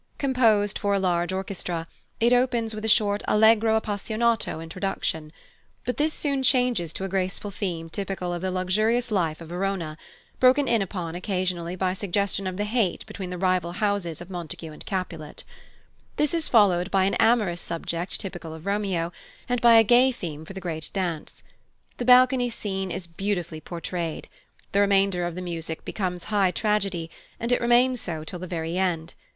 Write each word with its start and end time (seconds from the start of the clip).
Composed 0.17 0.79
for 0.79 0.95
a 0.95 0.99
large 0.99 1.31
orchestra, 1.31 1.87
it 2.19 2.33
opens 2.33 2.73
with 2.73 2.83
a 2.83 2.87
short 2.87 3.21
allegro 3.27 3.79
appassionato 3.79 4.59
introduction; 4.59 5.31
but 5.85 5.97
this 5.97 6.11
soon 6.11 6.41
changes 6.41 6.91
to 6.91 7.03
a 7.03 7.07
graceful 7.07 7.51
theme 7.51 7.87
typical 7.87 8.33
of 8.33 8.41
the 8.41 8.49
luxurious 8.49 9.11
life 9.11 9.39
of 9.41 9.49
Verona, 9.49 9.99
broken 10.39 10.67
in 10.67 10.81
upon 10.81 11.13
occasionally 11.13 11.75
by 11.75 11.93
suggestion 11.93 12.47
of 12.47 12.57
the 12.57 12.63
hate 12.63 13.05
between 13.05 13.29
the 13.29 13.37
rival 13.37 13.73
houses 13.73 14.19
of 14.21 14.31
Montague 14.31 14.71
and 14.71 14.83
Capulet. 14.87 15.43
This 16.15 16.33
is 16.33 16.49
followed 16.49 16.89
by 16.89 17.03
an 17.03 17.13
amorous 17.19 17.61
subject 17.61 18.19
typical 18.19 18.55
of 18.55 18.65
Romeo, 18.65 19.13
and 19.47 19.61
by 19.61 19.75
a 19.75 19.83
gay 19.83 20.11
theme 20.11 20.45
for 20.45 20.53
the 20.53 20.59
great 20.59 20.89
dance. 20.93 21.43
The 21.97 22.05
Balcony 22.05 22.49
scene 22.49 22.89
is 22.89 23.05
beautifully 23.05 23.61
portrayed. 23.61 24.27
The 24.71 24.81
remainder 24.81 25.27
of 25.27 25.35
the 25.35 25.43
music 25.43 25.85
becomes 25.85 26.23
high 26.33 26.49
tragedy, 26.49 27.11
and 27.39 27.51
it 27.51 27.61
remains 27.61 28.01
so 28.01 28.23
till 28.23 28.39
the 28.39 28.47
very 28.47 28.79
end. 28.79 29.13